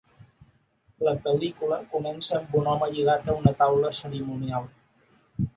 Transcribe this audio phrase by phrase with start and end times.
[1.07, 4.71] La pel·lícula comença amb un home lligat a una taula cerimonial.